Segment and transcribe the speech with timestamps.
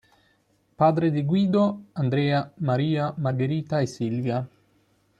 [0.77, 4.49] Padre di Guido, Andrea, Maria, Margherita e Silvia.